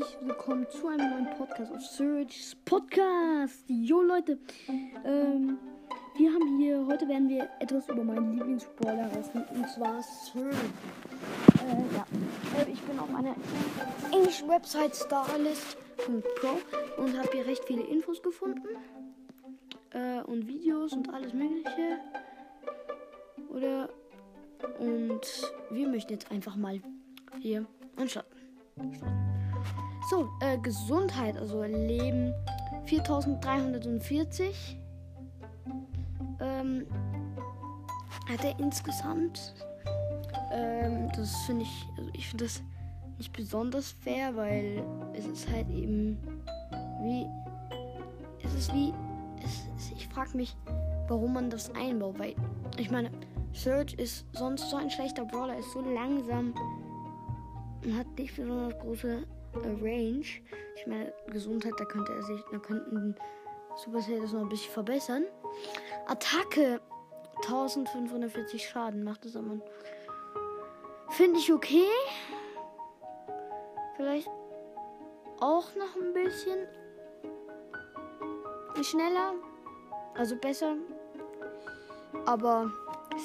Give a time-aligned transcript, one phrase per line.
[0.00, 3.64] herzlich willkommen zu einem neuen Podcast auf Surge's Podcast.
[3.66, 4.38] Jo Leute,
[5.04, 5.58] ähm,
[6.16, 10.56] wir haben hier, heute werden wir etwas über meinen Lieblingsbrawler essen und zwar Surge.
[11.66, 12.06] Äh, ja,
[12.58, 13.34] äh, ich bin auf einer
[14.10, 18.68] englischen Website starlist.pro und habe hier recht viele Infos gefunden
[19.90, 21.98] äh, und Videos und alles mögliche.
[23.50, 23.90] Oder
[24.78, 26.80] und wir möchten jetzt einfach mal
[27.40, 28.24] hier anschauen.
[30.10, 32.34] So, äh, Gesundheit, also Leben
[32.86, 34.76] 4340.
[36.40, 36.84] Ähm,
[38.28, 39.54] hat er insgesamt.
[40.50, 42.60] Ähm, das finde ich, also ich finde das
[43.18, 44.82] nicht besonders fair, weil
[45.12, 46.18] es ist halt eben
[47.04, 47.24] wie.
[48.44, 48.92] Es ist wie.
[49.44, 50.56] Es, es, ich frage mich,
[51.06, 52.34] warum man das einbaut, weil
[52.78, 53.12] ich meine,
[53.52, 56.52] Surge ist sonst so ein schlechter Brawler, ist so langsam
[57.84, 59.22] und hat nicht besonders große
[59.54, 60.26] Range.
[60.76, 63.14] Ich meine, Gesundheit, da könnte er sich, da könnten
[63.76, 65.24] Supercell das noch ein bisschen verbessern.
[66.06, 66.80] Attacke
[67.42, 69.60] 1540 Schaden macht es aber.
[71.10, 71.88] Finde ich okay.
[73.96, 74.28] Vielleicht
[75.40, 76.66] auch noch ein bisschen
[78.82, 79.34] schneller.
[80.16, 80.76] Also besser.
[82.26, 82.70] Aber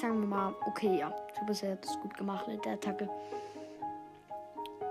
[0.00, 1.14] sagen wir mal, okay, ja.
[1.38, 3.08] Supercell hat es gut gemacht mit der Attacke.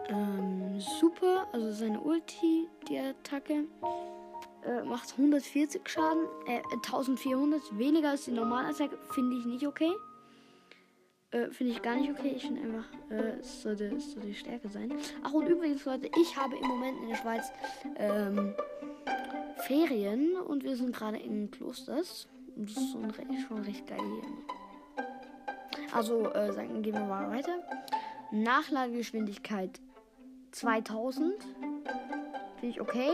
[0.09, 3.65] Ähm, super, also seine Ulti, die Attacke,
[4.63, 9.91] äh, macht 140 Schaden, äh, 1400, weniger als die normale Attacke, finde ich nicht okay.
[11.31, 12.33] Äh, finde ich gar nicht okay.
[12.35, 14.93] Ich finde einfach, äh, es sollte, es sollte Stärke sein.
[15.23, 17.51] Ach, und übrigens, Leute, ich habe im Moment in der Schweiz
[17.97, 18.53] ähm,
[19.57, 22.27] Ferien und wir sind gerade in Klosters.
[22.55, 25.05] Und das ist schon recht, schon recht geil hier.
[25.93, 27.59] Also, äh, sagen, gehen wir mal weiter.
[28.31, 29.81] Nachladegeschwindigkeit
[30.55, 31.33] 2000.
[32.59, 33.11] Finde ich okay.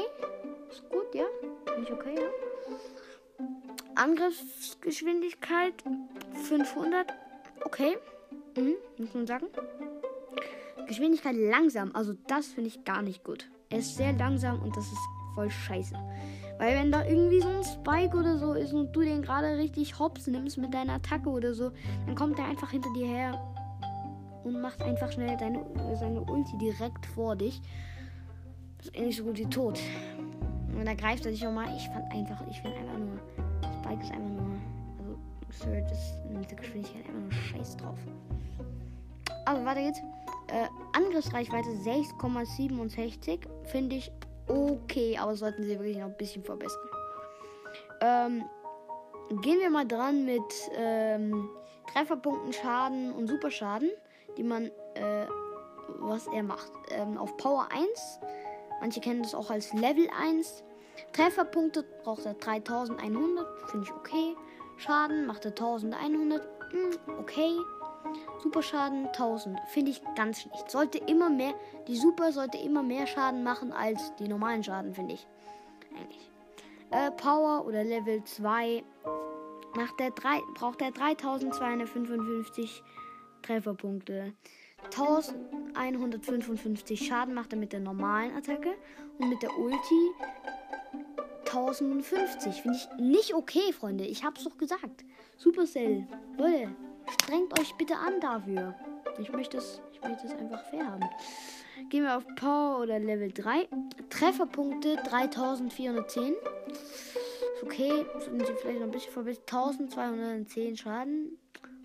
[0.70, 1.26] Ist gut, ja.
[1.66, 2.30] Finde ich okay, ja.
[3.96, 5.74] Angriffsgeschwindigkeit
[6.48, 7.08] 500.
[7.66, 7.98] Okay.
[8.56, 9.48] Mhm, muss man sagen.
[10.88, 11.96] Geschwindigkeit langsam.
[11.96, 13.50] Also das finde ich gar nicht gut.
[13.70, 15.02] Er ist sehr langsam und das ist
[15.34, 15.96] voll scheiße.
[16.60, 19.98] Weil wenn da irgendwie so ein Spike oder so ist und du den gerade richtig
[19.98, 21.72] hops nimmst mit deiner Attacke oder so,
[22.06, 23.61] dann kommt er einfach hinter dir her
[24.44, 25.66] und macht einfach schnell deine,
[25.96, 27.62] seine Ulti direkt vor dich.
[28.78, 29.80] Das ist ähnlich so gut wie tot.
[30.76, 31.76] Und da greift er dich nochmal.
[31.76, 33.20] Ich fand einfach, ich finde einfach nur,
[33.80, 34.60] Spike ist einfach nur,
[35.00, 35.18] also
[35.52, 38.00] Surge ist mit der Geschwindigkeit einfach nur scheiß drauf.
[39.46, 40.00] Aber weiter geht's.
[40.48, 44.12] Äh, Angriffsreichweite 6,67 finde ich
[44.48, 46.90] okay, aber sollten sie wirklich noch ein bisschen verbessern.
[48.02, 48.44] Ähm,
[49.42, 50.42] gehen wir mal dran mit
[50.76, 51.50] ähm,
[51.94, 53.90] Trefferpunkten, Schaden und Superschaden
[54.38, 54.66] die man,
[54.96, 55.28] äh,
[56.00, 56.72] was er macht.
[56.90, 58.20] Ähm, auf Power 1,
[58.80, 60.64] manche kennen das auch als Level 1.
[61.14, 64.36] Trefferpunkte braucht er 3100, finde ich okay.
[64.78, 67.56] Schaden macht er 1100, mh, hm, okay.
[68.42, 70.72] Superschaden 1000, finde ich ganz schlecht.
[70.72, 71.54] Sollte immer mehr,
[71.88, 75.28] die Super sollte immer mehr Schaden machen als die normalen Schaden, finde ich.
[75.96, 76.32] Eigentlich.
[76.90, 78.84] Äh, Power oder Level 2
[79.76, 82.84] macht der 3, braucht er 3255
[83.42, 84.34] Trefferpunkte.
[84.86, 88.74] 1155 Schaden macht er mit der normalen Attacke
[89.20, 90.12] und mit der Ulti
[91.46, 92.62] 1050.
[92.62, 94.06] Finde ich nicht okay, Freunde.
[94.06, 95.04] Ich hab's doch gesagt.
[95.38, 96.08] Supercell.
[96.38, 96.76] Leute,
[97.10, 98.76] strengt euch bitte an dafür.
[99.20, 101.04] Ich möchte es, ich möchte es einfach fair haben.
[101.90, 103.68] Gehen wir auf Power oder Level 3.
[104.10, 106.34] Trefferpunkte 3410.
[107.56, 108.06] Ist okay.
[108.20, 109.52] Sind sie vielleicht noch ein bisschen verbessert.
[109.52, 111.38] 1210 Schaden.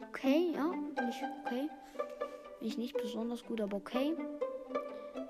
[0.08, 0.70] Okay, ja,
[1.04, 1.68] nicht okay.
[2.60, 4.14] Nicht, nicht besonders gut, aber okay.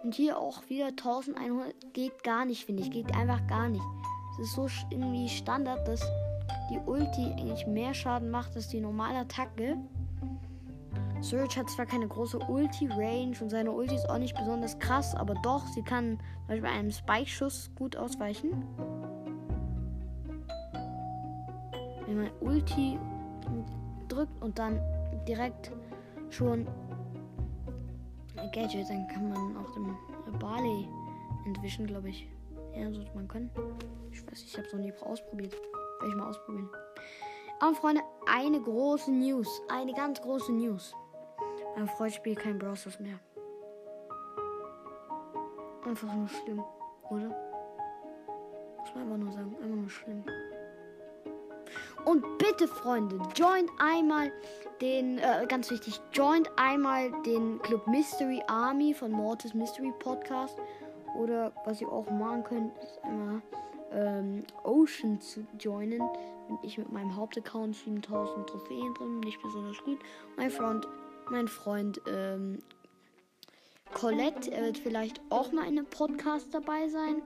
[0.02, 2.90] Und hier auch wieder 1100 geht gar nicht, finde ich.
[2.90, 3.84] Geht einfach gar nicht.
[4.34, 6.00] Es ist so irgendwie Standard, dass
[6.70, 9.76] die Ulti eigentlich mehr Schaden macht als die normale Attacke.
[11.20, 15.34] Surge hat zwar keine große Ulti-Range und seine Ulti ist auch nicht besonders krass, aber
[15.42, 18.64] doch, sie kann zum Beispiel einem Spike-Schuss gut ausweichen.
[22.06, 22.98] Wenn man Ulti
[24.16, 24.80] drückt und dann
[25.28, 25.72] direkt
[26.30, 26.66] schon
[28.52, 29.94] Gadget, dann kann man auch den
[30.38, 30.88] Barley
[31.44, 32.28] entwischen, glaube ich.
[32.74, 33.50] Ja, sollte man können.
[34.12, 35.52] Ich weiß, ich habe es noch nie ausprobiert.
[35.52, 36.68] Werde ich mal ausprobieren.
[37.60, 39.62] Aber Freunde, eine große News.
[39.68, 40.94] Eine ganz große News.
[41.76, 43.18] Mein Freund spielt kein Browsers mehr.
[45.84, 46.62] Einfach nur schlimm,
[47.10, 47.28] oder?
[48.78, 49.56] Muss man einfach nur sagen.
[49.62, 50.24] Einfach nur schlimm.
[52.06, 54.32] Und bitte, Freunde, joint einmal
[54.80, 60.56] den, äh, ganz wichtig, joint einmal den Club Mystery Army von Mortis Mystery Podcast
[61.18, 63.42] Oder was ihr auch machen könnt, ist einmal
[63.90, 65.98] ähm, Ocean zu joinen.
[66.46, 69.98] Bin ich mit meinem Hauptaccount 7000 Trophäen drin, nicht besonders gut.
[70.36, 70.86] Mein Freund,
[71.28, 72.60] mein Freund ähm,
[73.94, 77.20] Colette, er wird vielleicht auch mal in einem Podcast dabei sein.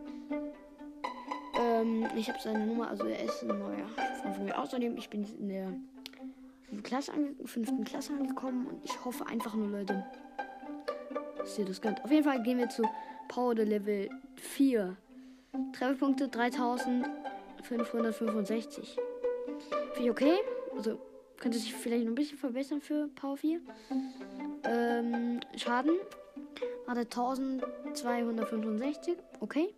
[1.61, 3.87] Ähm, ich habe seine Nummer, also er ist ein neuer
[4.35, 4.59] von mir.
[4.59, 5.73] Außerdem, ich bin in der
[6.83, 7.13] Klasse,
[7.45, 10.05] fünften Klasse angekommen und ich hoffe einfach nur, Leute,
[11.37, 12.05] dass ihr das könnt.
[12.05, 12.83] Auf jeden Fall gehen wir zu
[13.29, 14.97] Power Level 4.
[15.73, 18.97] Trefferpunkte 3565.
[19.93, 20.35] Finde ich okay.
[20.77, 20.99] Also
[21.39, 23.61] könnte sich vielleicht noch ein bisschen verbessern für Power 4.
[24.65, 25.97] Ähm, Schaden
[26.87, 29.17] hatte 1265.
[29.41, 29.75] Okay.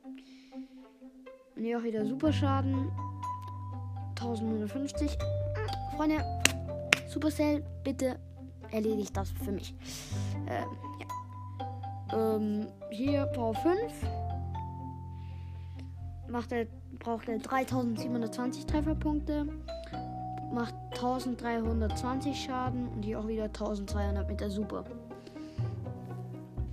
[1.57, 2.91] Und hier auch wieder Superschaden.
[4.17, 5.19] 1150.
[5.97, 6.25] Freunde,
[7.09, 8.19] Supercell, bitte
[8.71, 9.75] erledigt das für mich.
[10.47, 10.65] Ähm,
[11.01, 12.37] ja.
[12.37, 13.77] Ähm, hier Power 5.
[16.29, 16.67] Macht er,
[16.99, 19.47] braucht er 3720 Trefferpunkte.
[20.53, 24.85] Macht 1320 Schaden und hier auch wieder 1200 mit der Super.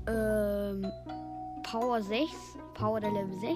[0.08, 0.86] Ähm,
[1.64, 2.30] Power 6.
[2.74, 3.54] Power der Level 6.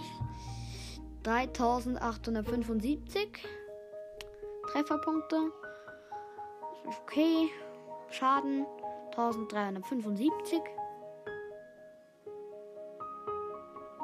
[1.23, 3.29] 3875
[4.71, 5.51] Trefferpunkte.
[6.85, 7.49] Okay.
[8.09, 8.65] Schaden
[9.11, 10.61] 1375.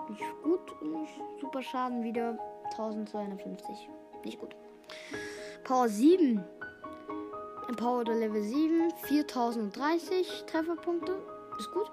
[0.09, 0.81] Nicht gut.
[0.81, 2.37] Nicht super Schaden wieder
[2.71, 3.89] 1250.
[4.23, 4.55] Nicht gut.
[5.63, 6.43] Power 7.
[7.77, 8.91] Power der Level 7.
[9.03, 11.21] 4030 Trefferpunkte.
[11.59, 11.91] Ist gut.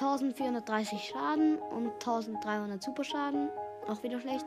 [0.00, 3.50] 1430 Schaden und 1300 Superschaden.
[3.86, 4.46] Auch wieder schlecht.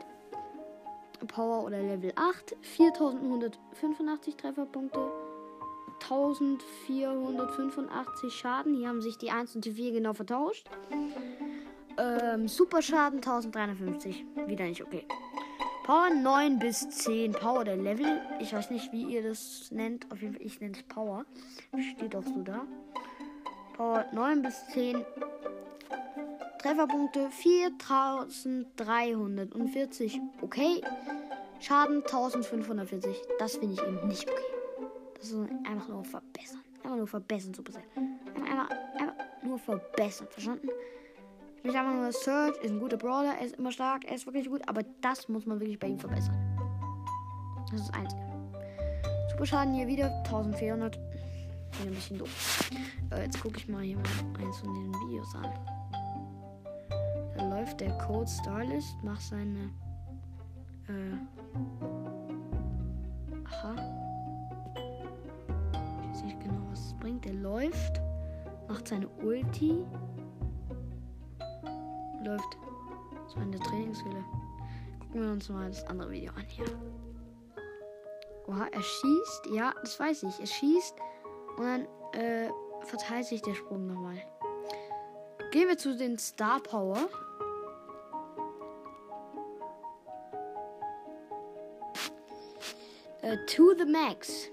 [1.27, 2.55] Power oder Level 8.
[2.61, 4.99] 4185 Trefferpunkte.
[6.01, 8.73] 1485 Schaden.
[8.73, 10.67] Hier haben sich die 1 und die 4 genau vertauscht.
[11.97, 14.25] Ähm, Superschaden 1350.
[14.47, 15.05] Wieder nicht okay.
[15.83, 17.33] Power 9 bis 10.
[17.33, 18.19] Power der Level.
[18.39, 20.11] Ich weiß nicht, wie ihr das nennt.
[20.11, 21.27] Auf jeden Fall, ich nenne es Power.
[21.95, 22.65] Steht auch so da.
[23.73, 25.05] Power 9 bis 10.
[26.59, 30.21] Trefferpunkte 4340.
[30.41, 30.81] Okay.
[31.59, 33.21] Schaden 1540.
[33.39, 34.41] Das finde ich eben nicht okay.
[35.15, 36.61] Das ist einfach nur verbessern.
[36.83, 37.83] Einfach nur verbessern, super sein.
[38.35, 40.27] Einfach, einfach nur verbessern.
[40.29, 40.67] Verstanden?
[41.57, 43.35] Ich möchte nur Search ist ein guter Brawler.
[43.39, 44.03] Er ist immer stark.
[44.05, 44.61] Er ist wirklich gut.
[44.67, 46.35] Aber das muss man wirklich bei ihm verbessern.
[47.71, 48.21] Das ist das Einzige.
[49.31, 50.99] Super Schaden hier wieder 1400.
[51.79, 52.69] Wieder ein bisschen doof.
[53.11, 55.51] Äh, jetzt gucke ich mal hier mal eins von den Videos an.
[57.35, 59.69] Da läuft der Code Starlist, macht seine.
[60.87, 61.17] Äh.
[63.45, 63.75] Aha.
[65.73, 67.25] Ich weiß nicht genau, was es bringt.
[67.25, 68.01] Der läuft,
[68.67, 69.83] macht seine Ulti.
[72.23, 72.57] Läuft
[73.27, 74.23] so in der Trainingshöhle.
[74.99, 76.65] Gucken wir uns mal das andere Video an hier.
[78.47, 79.47] Oha, er schießt.
[79.53, 80.39] Ja, das weiß ich.
[80.39, 80.95] Er schießt
[81.57, 82.49] und dann äh,
[82.81, 84.21] verteilt sich der Sprung nochmal.
[85.51, 86.97] Gehen wir zu den Star Power.
[93.23, 94.49] Uh, to the max.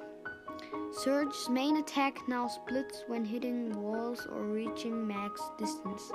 [0.92, 6.12] Surge's main attack now splits when hitting walls or reaching max distance.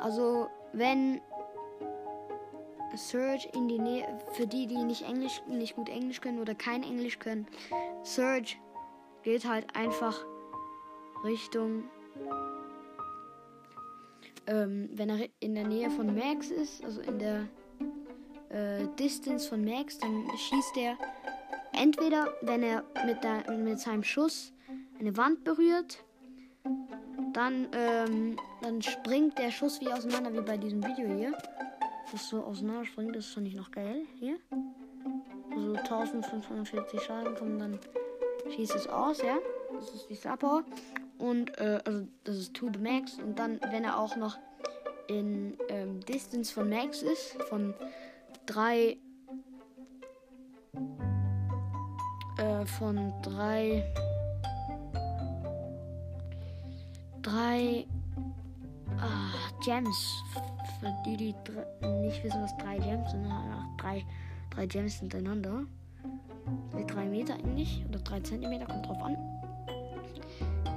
[0.00, 1.20] Also, wenn
[2.96, 6.82] Surge in die Nähe, für die, die nicht Englisch, nicht gut Englisch können oder kein
[6.82, 7.46] Englisch können,
[8.04, 8.56] Surge
[9.22, 10.18] geht halt einfach
[11.24, 11.84] Richtung,
[14.46, 17.48] ähm, wenn er in der Nähe von Max ist, also in der
[18.50, 20.96] äh, Distance von Max, dann schießt er
[21.72, 24.52] entweder, wenn er mit, der, mit seinem Schuss
[24.98, 26.04] eine Wand berührt,
[27.32, 31.32] dann, ähm, dann springt der Schuss wie auseinander, wie bei diesem Video hier.
[32.10, 34.02] Das so auseinander springt, das fand ich noch geil.
[34.18, 34.36] Hier.
[35.50, 37.78] Also 1540 Schaden kommen dann,
[38.50, 39.38] schießt es aus, ja.
[39.74, 40.64] Das ist die Star.
[41.18, 43.18] Und, äh, also das ist to the max.
[43.18, 44.38] Und dann, wenn er auch noch
[45.08, 47.74] in ähm, Distance von Max ist, von
[48.46, 48.96] drei
[52.38, 53.84] äh, von drei
[57.22, 57.86] drei
[58.98, 59.32] ah,
[59.64, 60.22] Gems.
[60.80, 61.34] Für die, die
[61.86, 63.28] nicht wissen, was drei Gems sind,
[63.78, 64.04] drei,
[64.50, 65.64] drei Gems hintereinander.
[66.74, 67.84] Wie drei Meter eigentlich.
[67.88, 69.16] Oder drei Zentimeter, kommt drauf an.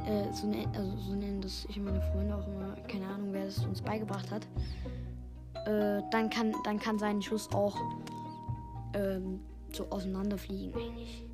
[0.05, 2.75] Äh, so, ne, also, so nennen das ich und meine Freunde auch immer.
[2.87, 4.47] Keine Ahnung, wer das uns beigebracht hat.
[5.65, 7.75] Äh, dann, kann, dann kann sein Schuss auch
[8.93, 9.39] ähm,
[9.73, 11.25] so auseinanderfliegen eigentlich.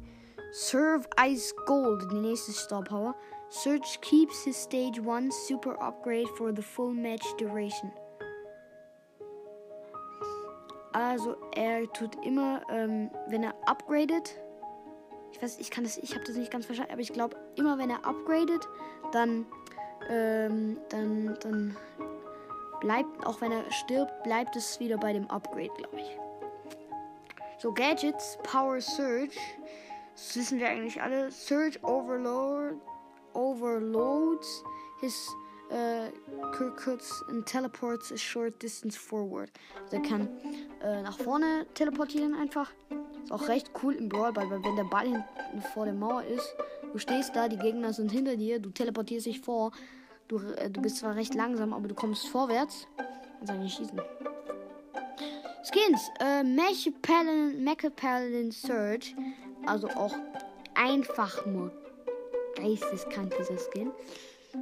[0.54, 3.16] Serve Ice Gold, die nächste Star Power.
[3.50, 7.92] Search keeps his stage 1 super upgrade for the full match duration.
[11.10, 14.40] Also er tut immer, ähm, wenn er upgradet,
[15.32, 17.78] ich weiß, ich kann das, ich habe das nicht ganz verstanden, aber ich glaube, immer
[17.78, 18.68] wenn er upgradet,
[19.12, 19.46] dann,
[20.10, 21.78] ähm, dann, dann
[22.82, 26.18] bleibt, auch wenn er stirbt, bleibt es wieder bei dem Upgrade, glaube ich.
[27.58, 29.36] So, Gadgets, Power Surge.
[30.14, 31.32] Das wissen wir eigentlich alle.
[31.32, 32.76] Surge Overload,
[33.34, 34.64] overloads
[35.00, 35.30] his
[35.72, 36.12] uh,
[36.52, 39.50] Kirkuts and teleports a short distance forward.
[39.84, 40.28] Also er kann
[40.84, 42.72] äh, nach vorne teleportieren einfach.
[43.24, 46.24] Ist auch recht cool im Brawl Ball, weil wenn der Ball hinten vor der Mauer
[46.24, 46.56] ist,
[46.92, 49.72] du stehst da, die Gegner sind hinter dir, du teleportierst dich vor.
[50.28, 52.88] Du, äh, du bist zwar recht langsam, aber du kommst vorwärts.
[53.38, 54.02] Kannst eigentlich schießen.
[55.64, 59.16] Skins, äh, Mecha Paladin Surge.
[59.66, 60.16] Also auch
[60.74, 61.72] einfach nur
[62.56, 63.92] geisteskrank dieser Skin.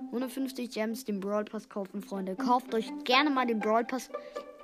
[0.08, 2.36] 150 Gems, den Brawl Pass kaufen, Freunde.
[2.36, 4.10] Kauft euch gerne mal den Brawl Pass.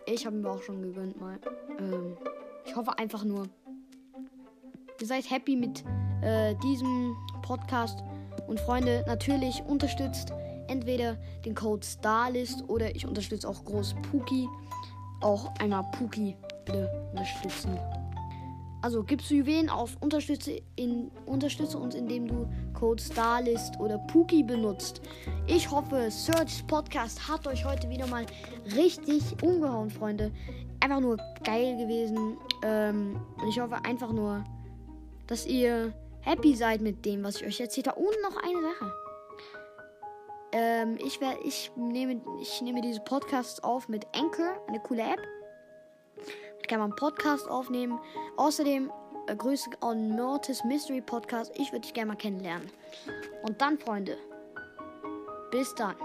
[0.05, 1.39] Ich habe ihn mir auch schon gegönnt mal.
[1.79, 2.17] Ähm,
[2.65, 3.47] ich hoffe einfach nur,
[4.99, 5.83] ihr seid happy mit
[6.21, 7.99] äh, diesem Podcast.
[8.47, 10.31] Und Freunde, natürlich unterstützt
[10.67, 11.15] entweder
[11.45, 14.47] den Code STARLIST oder ich unterstütze auch groß Puki.
[15.21, 17.79] Auch einmal Puki bitte unterstützen.
[18.85, 24.43] Also gibst du Juwelen aus, unterstütze, in, unterstütze uns, indem du Code STARLIST oder Puki
[24.43, 25.01] benutzt.
[25.47, 28.27] Ich hoffe, Search Podcast hat euch heute wieder mal
[28.75, 30.31] richtig umgehauen, Freunde.
[30.81, 32.37] Einfach nur geil gewesen.
[32.63, 34.43] Ähm, und ich hoffe einfach nur,
[35.25, 37.99] dass ihr happy seid mit dem, was ich euch erzählt habe.
[37.99, 38.93] Und noch eine Sache.
[40.51, 45.34] Ähm, ich, wär, ich, nehme, ich nehme diese Podcasts auf mit Anchor, eine coole App
[46.67, 47.99] kann man einen Podcast aufnehmen.
[48.37, 48.91] Außerdem
[49.27, 51.51] äh, Grüße an Mortis Mystery Podcast.
[51.55, 52.69] Ich würde dich gerne mal kennenlernen.
[53.43, 54.17] Und dann, Freunde,
[55.51, 55.95] bis dann.